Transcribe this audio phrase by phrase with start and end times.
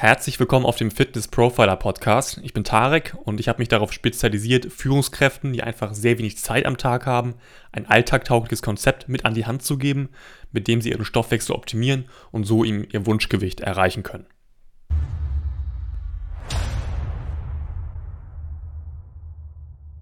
[0.00, 2.40] Herzlich willkommen auf dem Fitness Profiler Podcast.
[2.42, 6.64] Ich bin Tarek und ich habe mich darauf spezialisiert, Führungskräften, die einfach sehr wenig Zeit
[6.64, 7.34] am Tag haben,
[7.70, 10.08] ein alltagtaugliches Konzept mit an die Hand zu geben,
[10.52, 14.24] mit dem sie ihren Stoffwechsel optimieren und so ihm ihr Wunschgewicht erreichen können.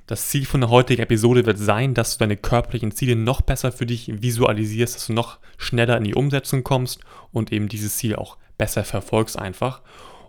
[0.07, 3.73] Das Ziel von der heutigen Episode wird sein, dass du deine körperlichen Ziele noch besser
[3.73, 7.01] für dich visualisierst, dass du noch schneller in die Umsetzung kommst
[7.33, 9.83] und eben dieses Ziel auch besser verfolgst einfach.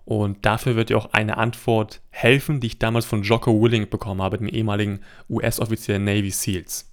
[0.06, 4.22] Und dafür wird dir auch eine Antwort helfen, die ich damals von Jocko Willing bekommen
[4.22, 6.92] habe, dem ehemaligen US-Offizier Navy SEALs.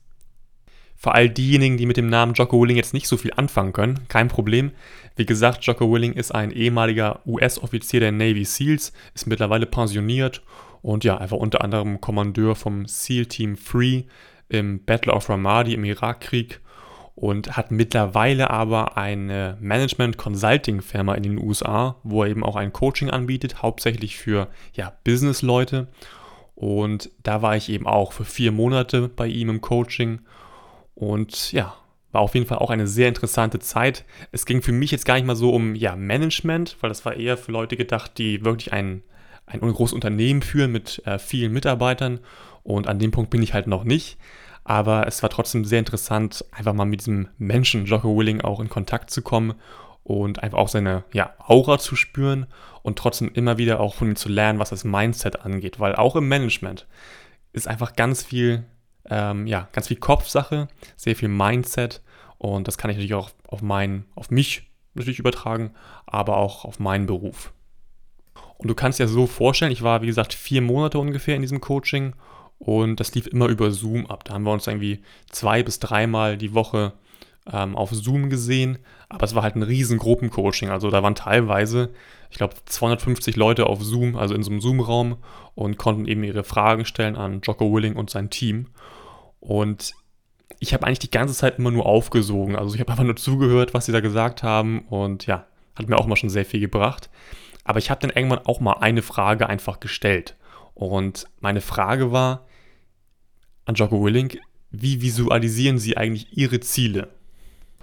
[0.96, 4.00] Für all diejenigen, die mit dem Namen Jocko Willing jetzt nicht so viel anfangen können,
[4.08, 4.72] kein Problem.
[5.14, 10.42] Wie gesagt, Jocko Willing ist ein ehemaliger US-Offizier der Navy SEALs, ist mittlerweile pensioniert
[10.82, 14.04] und ja, einfach unter anderem Kommandeur vom SEAL Team 3
[14.48, 16.60] im Battle of Ramadi im Irakkrieg
[17.16, 23.10] und hat mittlerweile aber eine Management-Consulting-Firma in den USA, wo er eben auch ein Coaching
[23.10, 25.88] anbietet, hauptsächlich für ja, Business-Leute.
[26.54, 30.20] Und da war ich eben auch für vier Monate bei ihm im Coaching.
[30.94, 31.74] Und ja,
[32.12, 34.04] war auf jeden Fall auch eine sehr interessante Zeit.
[34.30, 37.16] Es ging für mich jetzt gar nicht mal so um ja, Management, weil das war
[37.16, 39.02] eher für Leute gedacht, die wirklich ein,
[39.46, 42.20] ein großes Unternehmen führen mit äh, vielen Mitarbeitern.
[42.62, 44.18] Und an dem Punkt bin ich halt noch nicht.
[44.68, 48.68] Aber es war trotzdem sehr interessant, einfach mal mit diesem Menschen, Jocko Willing, auch in
[48.68, 49.54] Kontakt zu kommen
[50.02, 52.46] und einfach auch seine ja, Aura zu spüren
[52.82, 55.78] und trotzdem immer wieder auch von ihm zu lernen, was das Mindset angeht.
[55.78, 56.88] Weil auch im Management
[57.52, 58.64] ist einfach ganz viel,
[59.08, 62.02] ähm, ja, ganz viel Kopfsache, sehr viel Mindset
[62.38, 65.74] und das kann ich natürlich auch auf, mein, auf mich natürlich übertragen,
[66.06, 67.52] aber auch auf meinen Beruf.
[68.58, 71.60] Und du kannst dir so vorstellen, ich war wie gesagt vier Monate ungefähr in diesem
[71.60, 72.14] Coaching
[72.58, 74.24] und das lief immer über Zoom ab.
[74.24, 76.94] Da haben wir uns irgendwie zwei bis dreimal die Woche
[77.52, 78.78] ähm, auf Zoom gesehen.
[79.08, 80.70] Aber es war halt ein riesen Gruppencoaching.
[80.70, 81.90] Also da waren teilweise,
[82.30, 85.16] ich glaube, 250 Leute auf Zoom, also in so einem Zoom-Raum
[85.54, 88.66] und konnten eben ihre Fragen stellen an Jocko Willing und sein Team.
[89.40, 89.94] Und
[90.58, 92.56] ich habe eigentlich die ganze Zeit immer nur aufgesogen.
[92.56, 94.80] Also ich habe einfach nur zugehört, was sie da gesagt haben.
[94.88, 95.46] Und ja,
[95.76, 97.10] hat mir auch mal schon sehr viel gebracht.
[97.64, 100.35] Aber ich habe dann irgendwann auch mal eine Frage einfach gestellt.
[100.76, 102.46] Und meine Frage war
[103.64, 104.38] an Jocko Willing,
[104.70, 107.08] wie visualisieren Sie eigentlich Ihre Ziele?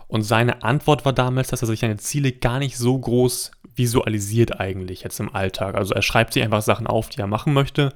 [0.08, 4.59] Und seine Antwort war damals, dass er sich seine Ziele gar nicht so groß visualisiert
[4.59, 5.74] eigentlich jetzt im Alltag.
[5.74, 7.96] Also er schreibt sich einfach Sachen auf, die er machen möchte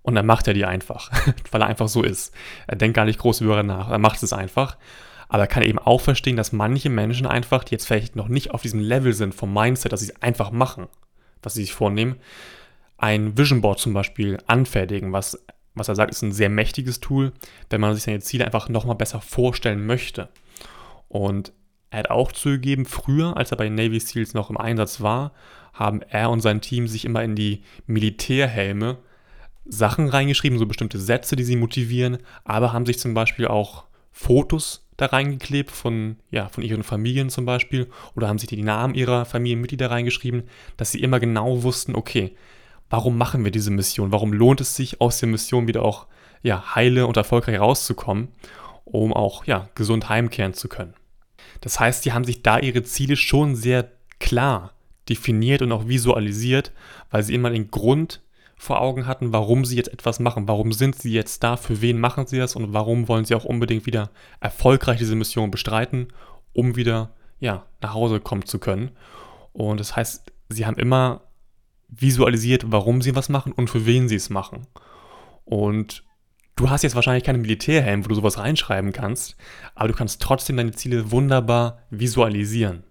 [0.00, 1.10] und dann macht er die einfach,
[1.50, 2.32] weil er einfach so ist.
[2.66, 4.78] Er denkt gar nicht groß über nach, er macht es einfach.
[5.28, 8.52] Aber er kann eben auch verstehen, dass manche Menschen einfach, die jetzt vielleicht noch nicht
[8.52, 10.88] auf diesem Level sind vom Mindset, dass sie es einfach machen,
[11.42, 12.16] was sie sich vornehmen,
[13.00, 15.42] ein Vision Board zum Beispiel anfertigen, was,
[15.74, 17.32] was er sagt, ist ein sehr mächtiges Tool,
[17.70, 20.28] wenn man sich seine Ziele einfach nochmal besser vorstellen möchte.
[21.08, 21.52] Und
[21.88, 25.32] er hat auch zugegeben, früher, als er bei Navy SEALs noch im Einsatz war,
[25.72, 28.98] haben er und sein Team sich immer in die Militärhelme
[29.64, 34.86] Sachen reingeschrieben, so bestimmte Sätze, die sie motivieren, aber haben sich zum Beispiel auch Fotos
[34.98, 39.24] da reingeklebt von, ja, von ihren Familien zum Beispiel oder haben sich die Namen ihrer
[39.24, 40.42] Familienmitglieder reingeschrieben,
[40.76, 42.36] dass sie immer genau wussten, okay,
[42.90, 44.12] warum machen wir diese Mission?
[44.12, 46.06] Warum lohnt es sich, aus der Mission wieder auch
[46.42, 48.28] ja, heile und erfolgreich rauszukommen,
[48.84, 50.94] um auch ja, gesund heimkehren zu können?
[51.60, 54.72] Das heißt, die haben sich da ihre Ziele schon sehr klar
[55.08, 56.72] definiert und auch visualisiert,
[57.10, 58.20] weil sie immer den Grund
[58.56, 61.98] vor Augen hatten, warum sie jetzt etwas machen, warum sind sie jetzt da, für wen
[61.98, 66.08] machen sie das und warum wollen sie auch unbedingt wieder erfolgreich diese Mission bestreiten,
[66.52, 68.90] um wieder ja, nach Hause kommen zu können.
[69.54, 71.22] Und das heißt, sie haben immer
[71.90, 74.66] visualisiert, warum sie was machen und für wen sie es machen.
[75.44, 76.04] Und
[76.56, 79.36] du hast jetzt wahrscheinlich keinen Militärhelm, wo du sowas reinschreiben kannst,
[79.74, 82.84] aber du kannst trotzdem deine Ziele wunderbar visualisieren.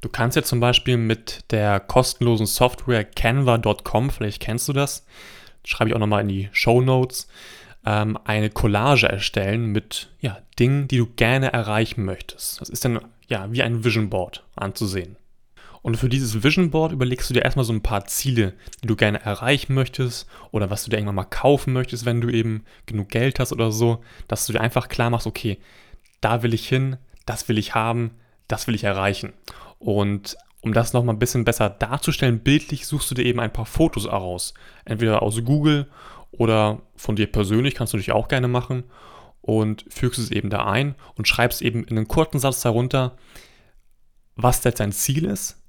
[0.00, 5.06] Du kannst ja zum Beispiel mit der kostenlosen Software canva.com, vielleicht kennst du das,
[5.64, 7.28] schreibe ich auch nochmal in die Show Notes,
[7.86, 12.60] ähm, eine Collage erstellen mit ja, Dingen, die du gerne erreichen möchtest.
[12.60, 15.16] Das ist dann ja wie ein Vision Board anzusehen.
[15.82, 18.94] Und für dieses Vision Board überlegst du dir erstmal so ein paar Ziele, die du
[18.94, 23.08] gerne erreichen möchtest oder was du dir irgendwann mal kaufen möchtest, wenn du eben genug
[23.08, 25.58] Geld hast oder so, dass du dir einfach klar machst, okay,
[26.20, 28.12] da will ich hin, das will ich haben,
[28.46, 29.32] das will ich erreichen.
[29.80, 33.66] Und um das nochmal ein bisschen besser darzustellen, bildlich suchst du dir eben ein paar
[33.66, 34.54] Fotos aus.
[34.84, 35.88] Entweder aus Google
[36.30, 38.84] oder von dir persönlich, kannst du dich auch gerne machen.
[39.40, 43.16] Und fügst es eben da ein und schreibst eben in einem kurzen Satz darunter,
[44.36, 45.61] was jetzt dein Ziel ist,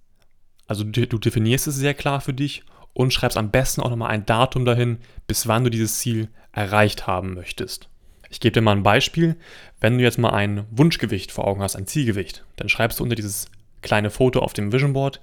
[0.67, 2.63] also du, definierst es sehr klar für dich
[2.93, 7.07] und schreibst am besten auch nochmal ein Datum dahin, bis wann du dieses Ziel erreicht
[7.07, 7.89] haben möchtest.
[8.29, 9.35] Ich gebe dir mal ein Beispiel.
[9.79, 13.15] Wenn du jetzt mal ein Wunschgewicht vor Augen hast, ein Zielgewicht, dann schreibst du unter
[13.15, 13.47] dieses
[13.81, 15.21] kleine Foto auf dem Vision Board,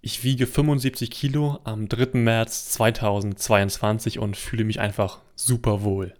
[0.00, 2.18] Ich wiege 75 Kilo am 3.
[2.20, 6.14] März 2022 und fühle mich einfach super wohl.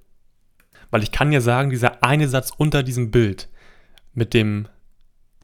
[0.91, 3.49] Weil ich kann ja sagen, dieser eine Satz unter diesem Bild
[4.15, 4.69] mit, dem,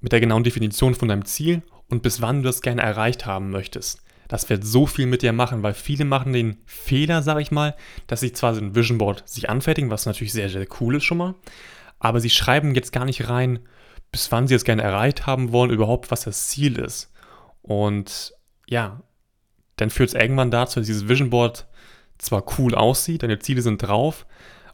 [0.00, 3.50] mit der genauen Definition von deinem Ziel und bis wann du das gerne erreicht haben
[3.50, 7.50] möchtest, das wird so viel mit dir machen, weil viele machen den Fehler, sage ich
[7.50, 7.74] mal,
[8.06, 11.04] dass sie zwar so ein Vision Board sich anfertigen, was natürlich sehr, sehr cool ist
[11.04, 11.34] schon mal,
[11.98, 13.60] aber sie schreiben jetzt gar nicht rein,
[14.10, 17.12] bis wann sie es gerne erreicht haben wollen, überhaupt was das Ziel ist.
[17.62, 18.32] Und
[18.68, 19.02] ja,
[19.76, 21.66] dann führt es irgendwann dazu, dass dieses Vision Board
[22.18, 24.26] zwar cool aussieht, deine Ziele sind drauf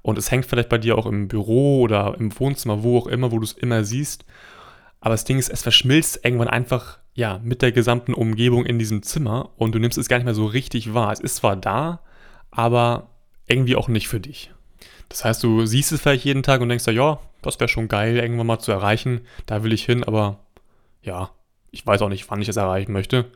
[0.03, 3.33] und es hängt vielleicht bei dir auch im Büro oder im Wohnzimmer, wo auch immer,
[3.33, 4.25] wo du es immer siehst.
[5.01, 9.03] Aber das Ding ist, es verschmilzt irgendwann einfach ja, mit der gesamten Umgebung in diesem
[9.03, 11.13] Zimmer und du nimmst es gar nicht mehr so richtig wahr.
[11.13, 12.01] Es ist zwar da,
[12.51, 13.09] aber
[13.47, 14.53] irgendwie auch nicht für dich.
[15.09, 18.17] Das heißt, du siehst es vielleicht jeden Tag und denkst ja, das wäre schon geil,
[18.17, 19.23] irgendwann mal zu erreichen.
[19.47, 20.39] Da will ich hin, aber
[21.03, 21.31] ja,
[21.71, 23.27] ich weiß auch nicht, wann ich es erreichen möchte.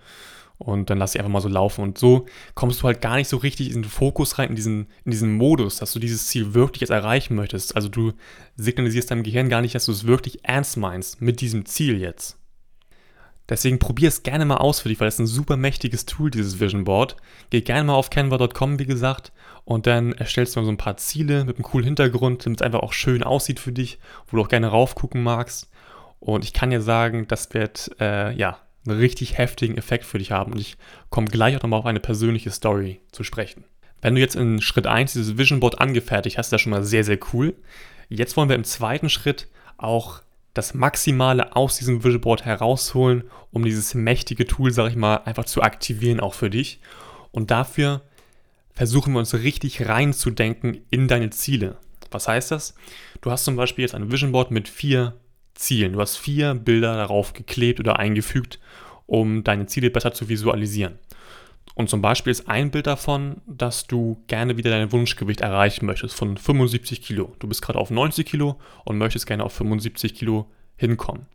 [0.59, 1.83] Und dann lass ich einfach mal so laufen.
[1.83, 4.87] Und so kommst du halt gar nicht so richtig in den Fokus rein, in diesen,
[5.05, 7.75] in diesen Modus, dass du dieses Ziel wirklich jetzt erreichen möchtest.
[7.75, 8.13] Also du
[8.57, 12.39] signalisierst deinem Gehirn gar nicht, dass du es wirklich ernst meinst mit diesem Ziel jetzt.
[13.49, 16.61] Deswegen probier es gerne mal aus für dich, weil es ein super mächtiges Tool, dieses
[16.61, 17.17] Vision Board.
[17.51, 19.33] Geh gerne mal auf canva.com, wie gesagt,
[19.65, 22.65] und dann erstellst du mal so ein paar Ziele mit einem coolen Hintergrund, damit es
[22.65, 23.99] einfach auch schön aussieht für dich,
[24.29, 25.71] wo du auch gerne raufgucken magst.
[26.21, 30.31] Und ich kann dir sagen, das wird äh, ja einen richtig heftigen Effekt für dich
[30.31, 30.53] haben.
[30.53, 30.77] Und ich
[31.11, 33.65] komme gleich auch nochmal auf eine persönliche Story zu sprechen.
[34.03, 36.85] Wenn du jetzt in Schritt 1 dieses Vision Board angefertigt hast, ist das schon mal
[36.85, 37.55] sehr, sehr cool.
[38.09, 39.49] Jetzt wollen wir im zweiten Schritt
[39.79, 40.21] auch
[40.53, 45.45] das Maximale aus diesem Vision Board herausholen, um dieses mächtige Tool, sag ich mal, einfach
[45.45, 46.81] zu aktivieren auch für dich.
[47.33, 48.03] Und dafür
[48.75, 51.79] versuchen wir uns richtig reinzudenken in deine Ziele.
[52.11, 52.75] Was heißt das?
[53.23, 55.15] Du hast zum Beispiel jetzt ein Vision Board mit vier
[55.55, 55.95] Zielen.
[55.95, 58.59] Du hast vier Bilder darauf geklebt oder eingefügt,
[59.07, 60.99] um deine Ziele besser zu visualisieren.
[61.75, 66.15] Und zum Beispiel ist ein Bild davon, dass du gerne wieder dein Wunschgewicht erreichen möchtest
[66.15, 67.35] von 75 Kilo.
[67.41, 70.47] Du bist gerade auf 90 Kilo und möchtest gerne auf 75 Kilo
[70.77, 71.27] hinkommen.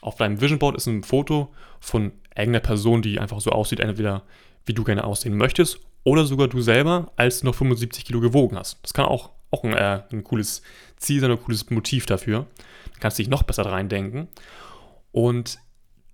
[0.00, 4.22] Auf deinem Vision Board ist ein Foto von irgendeiner Person, die einfach so aussieht, entweder
[4.66, 8.56] wie du gerne aussehen möchtest oder sogar du selber, als du noch 75 Kilo gewogen
[8.56, 8.78] hast.
[8.82, 10.62] Das kann auch, auch ein, äh, ein cooles
[10.96, 12.46] Ziel sein, ein cooles Motiv dafür.
[12.94, 14.28] Da kannst du dich noch besser reindenken.
[15.12, 15.58] Und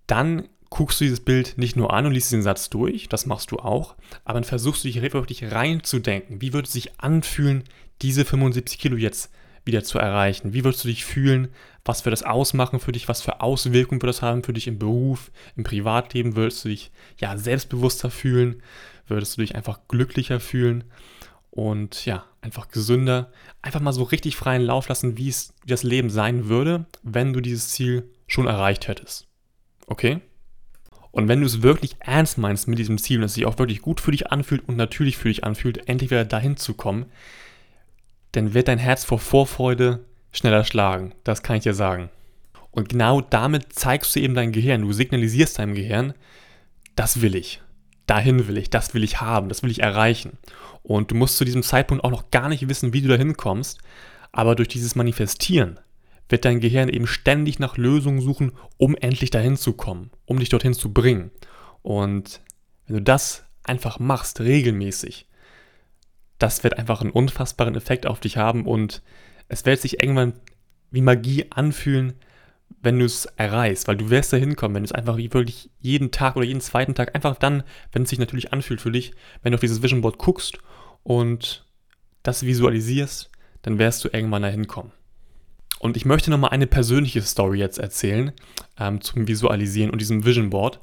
[0.07, 3.53] dann guckst du dieses Bild nicht nur an und liest den Satz durch, das machst
[3.53, 3.95] du auch,
[4.25, 6.41] aber dann versuchst du dich wirklich reinzudenken.
[6.41, 7.63] Wie würde es sich anfühlen,
[8.03, 9.31] diese 75 Kilo jetzt
[9.65, 10.53] wieder zu erreichen?
[10.53, 11.49] Wie würdest du dich fühlen?
[11.85, 13.09] Was wird das ausmachen für dich?
[13.09, 16.35] Was für Auswirkungen wird das haben für dich im Beruf, im Privatleben?
[16.35, 18.63] Würdest du dich ja selbstbewusster fühlen?
[19.07, 20.85] Würdest du dich einfach glücklicher fühlen?
[21.51, 23.31] Und ja, einfach gesünder.
[23.63, 27.33] Einfach mal so richtig freien Lauf lassen, wie es wie das Leben sein würde, wenn
[27.33, 29.29] du dieses Ziel schon erreicht hättest.
[29.87, 30.21] Okay?
[31.11, 33.83] Und wenn du es wirklich ernst meinst mit diesem Ziel und es sich auch wirklich
[33.83, 37.07] gut für dich anfühlt und natürlich für dich anfühlt, endlich wieder dahin zu kommen,
[38.33, 41.15] dann wird dein Herz vor Vorfreude schneller schlagen.
[41.23, 42.11] Das kann ich dir sagen.
[42.73, 44.83] Und genau damit zeigst du eben dein Gehirn.
[44.83, 46.15] Du signalisierst deinem Gehirn,
[46.97, 47.63] das will ich.
[48.07, 50.39] Dahin will ich, das will ich haben, das will ich erreichen.
[50.83, 53.79] Und du musst zu diesem Zeitpunkt auch noch gar nicht wissen, wie du dahin kommst.
[54.33, 55.81] Aber durch dieses Manifestieren
[56.29, 60.49] wird dein Gehirn eben ständig nach Lösungen suchen, um endlich dahin zu kommen, um dich
[60.49, 61.31] dorthin zu bringen.
[61.83, 62.41] Und
[62.87, 65.29] wenn du das einfach machst, regelmäßig,
[66.39, 69.03] das wird einfach einen unfassbaren Effekt auf dich haben und
[69.49, 70.35] es wird sich irgendwann
[70.91, 72.15] wie Magie anfühlen,
[72.85, 76.11] wenn du es erreichst, weil du wirst da hinkommen, wenn du es einfach wirklich jeden
[76.11, 77.63] Tag oder jeden zweiten Tag, einfach dann,
[77.93, 79.13] wenn es sich natürlich anfühlt für dich,
[79.43, 80.59] wenn du auf dieses Vision Board guckst
[81.03, 81.65] und
[82.23, 83.31] das visualisierst,
[83.63, 84.93] dann wirst du irgendwann da hinkommen.
[85.79, 88.33] Und ich möchte nochmal eine persönliche Story jetzt erzählen
[88.79, 90.81] ähm, zum Visualisieren und diesem Vision Board.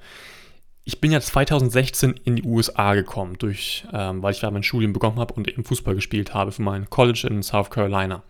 [0.83, 4.93] Ich bin ja 2016 in die USA gekommen, durch, ähm, weil ich da mein Studium
[4.93, 8.23] bekommen habe und eben Fußball gespielt habe für mein College in South Carolina.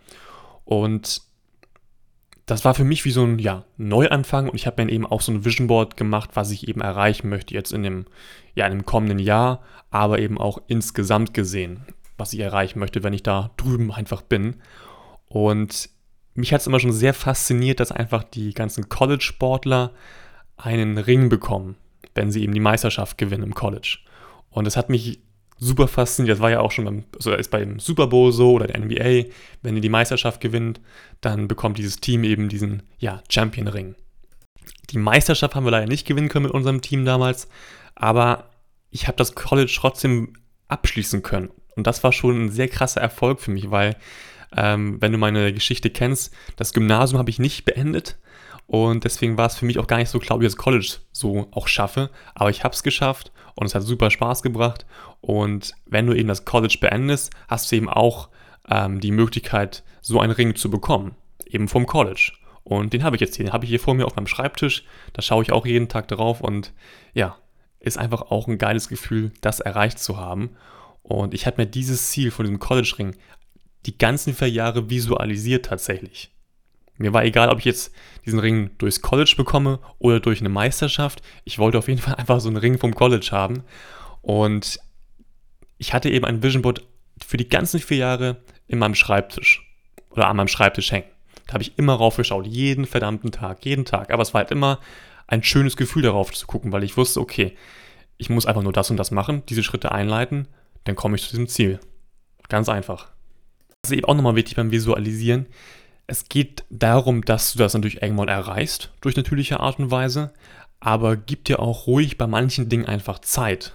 [0.64, 1.22] Und
[2.52, 5.20] das war für mich wie so ein ja, Neuanfang und ich habe mir eben auch
[5.20, 8.06] so ein Vision Board gemacht, was ich eben erreichen möchte jetzt in dem,
[8.54, 13.12] ja, in dem kommenden Jahr, aber eben auch insgesamt gesehen, was ich erreichen möchte, wenn
[13.12, 14.56] ich da drüben einfach bin.
[15.28, 15.88] Und
[16.34, 19.92] mich hat es immer schon sehr fasziniert, dass einfach die ganzen College-Sportler
[20.56, 21.76] einen Ring bekommen,
[22.14, 23.98] wenn sie eben die Meisterschaft gewinnen im College.
[24.50, 25.20] Und das hat mich
[25.62, 26.34] super fasziniert.
[26.36, 29.30] Das war ja auch schon beim, also ist beim Super Bowl so oder der NBA.
[29.62, 30.80] Wenn ihr die Meisterschaft gewinnt,
[31.20, 33.94] dann bekommt dieses Team eben diesen ja, Champion-Ring.
[34.90, 37.48] Die Meisterschaft haben wir leider nicht gewinnen können mit unserem Team damals,
[37.94, 38.50] aber
[38.90, 40.32] ich habe das College trotzdem
[40.66, 41.50] abschließen können.
[41.76, 43.96] Und das war schon ein sehr krasser Erfolg für mich, weil
[44.56, 48.18] ähm, wenn du meine Geschichte kennst, das Gymnasium habe ich nicht beendet
[48.72, 50.96] Und deswegen war es für mich auch gar nicht so klar, ob ich das College
[51.12, 52.08] so auch schaffe.
[52.34, 54.86] Aber ich habe es geschafft und es hat super Spaß gebracht.
[55.20, 58.30] Und wenn du eben das College beendest, hast du eben auch
[58.70, 61.14] ähm, die Möglichkeit, so einen Ring zu bekommen.
[61.44, 62.32] Eben vom College.
[62.64, 63.44] Und den habe ich jetzt hier.
[63.44, 64.84] Den habe ich hier vor mir auf meinem Schreibtisch.
[65.12, 66.40] Da schaue ich auch jeden Tag drauf.
[66.40, 66.72] Und
[67.12, 67.36] ja,
[67.78, 70.56] ist einfach auch ein geiles Gefühl, das erreicht zu haben.
[71.02, 73.16] Und ich habe mir dieses Ziel von diesem College-Ring
[73.84, 76.31] die ganzen vier Jahre visualisiert tatsächlich.
[77.02, 77.92] Mir war egal, ob ich jetzt
[78.24, 81.20] diesen Ring durchs College bekomme oder durch eine Meisterschaft.
[81.42, 83.64] Ich wollte auf jeden Fall einfach so einen Ring vom College haben.
[84.20, 84.78] Und
[85.78, 86.86] ich hatte eben ein Vision Board
[87.26, 88.36] für die ganzen vier Jahre
[88.68, 89.68] in meinem Schreibtisch
[90.10, 91.08] oder an meinem Schreibtisch hängen.
[91.48, 94.12] Da habe ich immer raufgeschaut, jeden verdammten Tag, jeden Tag.
[94.12, 94.78] Aber es war halt immer
[95.26, 97.56] ein schönes Gefühl darauf zu gucken, weil ich wusste, okay,
[98.16, 100.46] ich muss einfach nur das und das machen, diese Schritte einleiten,
[100.84, 101.80] dann komme ich zu diesem Ziel.
[102.48, 103.10] Ganz einfach.
[103.82, 105.46] Das ist eben auch nochmal wichtig beim Visualisieren.
[106.06, 110.32] Es geht darum, dass du das natürlich irgendwann erreichst, durch natürliche Art und Weise,
[110.80, 113.72] aber gib dir auch ruhig bei manchen Dingen einfach Zeit.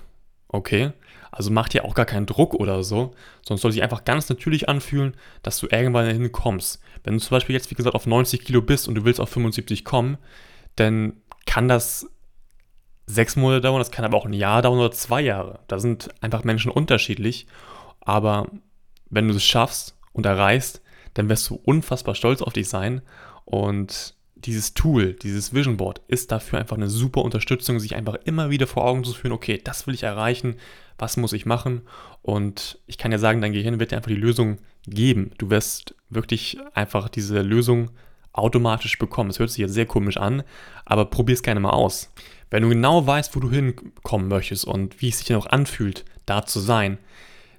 [0.50, 0.92] Okay?
[1.32, 3.14] Also mach dir auch gar keinen Druck oder so,
[3.46, 6.82] sondern soll sich einfach ganz natürlich anfühlen, dass du irgendwann dahin kommst.
[7.04, 9.30] Wenn du zum Beispiel jetzt, wie gesagt, auf 90 Kilo bist und du willst auf
[9.30, 10.18] 75 kommen,
[10.76, 11.14] dann
[11.46, 12.08] kann das
[13.06, 15.60] sechs Monate dauern, das kann aber auch ein Jahr dauern oder zwei Jahre.
[15.68, 17.48] Da sind einfach Menschen unterschiedlich.
[18.02, 18.48] Aber
[19.10, 20.82] wenn du es schaffst und erreichst,
[21.18, 23.02] dann wirst du unfassbar stolz auf dich sein.
[23.46, 28.52] Und dieses Tool, dieses Vision Board ist dafür einfach eine super Unterstützung, sich einfach immer
[28.52, 30.58] wieder vor Augen zu führen, okay, das will ich erreichen,
[31.00, 31.82] was muss ich machen?
[32.22, 35.32] Und ich kann ja sagen, dein Gehirn wird dir einfach die Lösung geben.
[35.40, 37.90] Du wirst wirklich einfach diese Lösung
[38.34, 39.32] automatisch bekommen.
[39.32, 40.44] Es hört sich jetzt sehr komisch an,
[40.86, 42.14] aber probier es gerne mal aus.
[42.52, 46.46] Wenn du genau weißt, wo du hinkommen möchtest und wie es sich auch anfühlt, da
[46.46, 47.00] zu sein,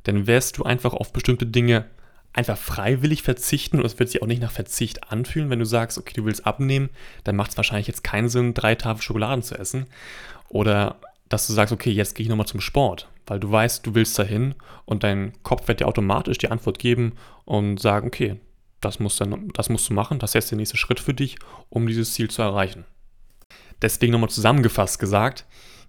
[0.05, 1.87] dann wirst du einfach auf bestimmte Dinge
[2.33, 5.51] einfach freiwillig verzichten und es wird sich auch nicht nach Verzicht anfühlen.
[5.51, 6.91] Wenn du sagst, okay, du willst abnehmen,
[7.25, 9.87] dann macht es wahrscheinlich jetzt keinen Sinn, drei Tafel Schokoladen zu essen.
[10.49, 10.97] Oder
[11.29, 14.19] dass du sagst, okay, jetzt gehe ich nochmal zum Sport, weil du weißt, du willst
[14.19, 14.55] dahin
[14.85, 17.13] und dein Kopf wird dir automatisch die Antwort geben
[17.45, 18.37] und sagen, okay,
[18.81, 21.37] das musst, dann, das musst du machen, das ist jetzt der nächste Schritt für dich,
[21.69, 22.85] um dieses Ziel zu erreichen.
[23.83, 25.45] Deswegen nochmal zusammengefasst gesagt,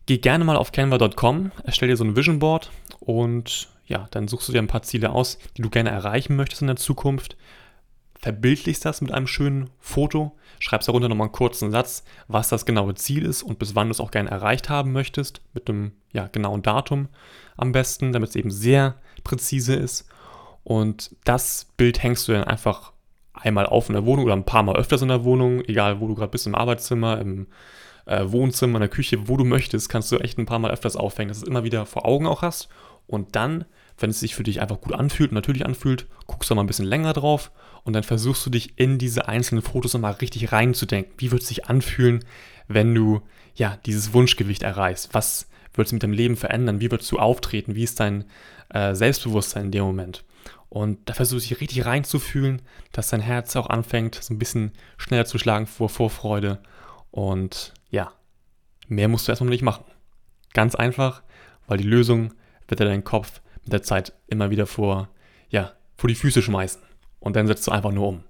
[0.09, 4.47] geh gerne mal auf canva.com, erstell dir so ein Vision Board und ja, dann suchst
[4.47, 7.37] du dir ein paar Ziele aus, die du gerne erreichen möchtest in der Zukunft.
[8.17, 12.95] Verbildlichst das mit einem schönen Foto, schreibst darunter nochmal einen kurzen Satz, was das genaue
[12.95, 16.25] Ziel ist und bis wann du es auch gerne erreicht haben möchtest, mit einem ja,
[16.25, 17.09] genauen Datum
[17.55, 20.07] am besten, damit es eben sehr präzise ist.
[20.63, 22.93] Und das Bild hängst du dann einfach
[23.33, 26.07] einmal auf in der Wohnung oder ein paar Mal öfters in der Wohnung, egal wo
[26.07, 27.45] du gerade bist, im Arbeitszimmer, im
[28.09, 30.95] äh, Wohnzimmer, in der Küche, wo du möchtest, kannst du echt ein paar Mal öfters
[30.95, 32.69] aufhängen, dass du es immer wieder vor Augen auch hast.
[33.05, 33.65] Und dann,
[33.99, 36.85] wenn es sich für dich einfach gut anfühlt, natürlich anfühlt, guckst du mal ein bisschen
[36.85, 37.51] länger drauf
[37.83, 41.13] und dann versuchst du dich in diese einzelnen Fotos nochmal richtig reinzudenken.
[41.17, 42.25] Wie wird es sich anfühlen,
[42.67, 43.21] wenn du
[43.55, 45.09] ja dieses Wunschgewicht erreichst?
[45.13, 46.81] Was wird es mit deinem Leben verändern?
[46.81, 47.75] Wie würdest du auftreten?
[47.75, 48.25] Wie ist dein
[48.69, 50.23] äh, Selbstbewusstsein in dem Moment?
[50.69, 52.61] Und da versuchst du dich richtig reinzufühlen,
[52.91, 56.59] dass dein Herz auch anfängt, so ein bisschen schneller zu schlagen vor Vorfreude.
[57.11, 58.13] Und ja,
[58.87, 59.85] mehr musst du erstmal nicht machen.
[60.53, 61.23] Ganz einfach,
[61.67, 62.33] weil die Lösung
[62.67, 65.09] wird dir dein Kopf mit der Zeit immer wieder vor,
[65.49, 66.81] ja, vor die Füße schmeißen.
[67.19, 68.23] Und dann setzt du einfach nur um.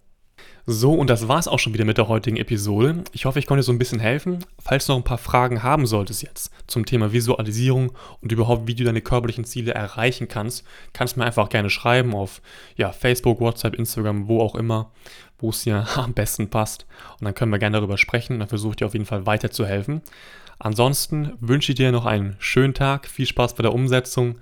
[0.65, 3.03] So, und das war's auch schon wieder mit der heutigen Episode.
[3.11, 4.45] Ich hoffe, ich konnte dir so ein bisschen helfen.
[4.59, 8.75] Falls du noch ein paar Fragen haben solltest jetzt zum Thema Visualisierung und überhaupt, wie
[8.75, 12.41] du deine körperlichen Ziele erreichen kannst, kannst du mir einfach gerne schreiben auf
[12.75, 14.91] ja, Facebook, WhatsApp, Instagram, wo auch immer,
[15.39, 16.85] wo es dir am besten passt.
[17.19, 18.39] Und dann können wir gerne darüber sprechen.
[18.39, 20.01] Dann versuche ich dir auf jeden Fall weiterzuhelfen.
[20.59, 24.39] Ansonsten wünsche ich dir noch einen schönen Tag, viel Spaß bei der Umsetzung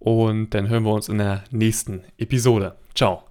[0.00, 2.74] und dann hören wir uns in der nächsten Episode.
[2.94, 3.29] Ciao.